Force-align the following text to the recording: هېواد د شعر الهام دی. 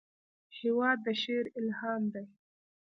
هېواد 0.59 0.97
د 1.05 1.07
شعر 1.21 1.45
الهام 1.59 2.03
دی. 2.13 2.25